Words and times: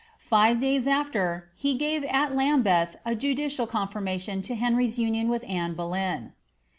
Five 0.31 0.59
days 0.59 0.87
after, 0.87 1.51
he 1.53 1.75
gave 1.75 2.03
at 2.05 2.33
Lambeth 2.35 2.95
a 3.05 3.13
judicial 3.13 3.67
confirm 3.67 4.07
ation 4.07 4.41
to 4.41 4.55
Henry's 4.55 4.97
union 4.97 5.27
with 5.29 5.43
Anne 5.47 5.75
Boleyn." 5.75 6.33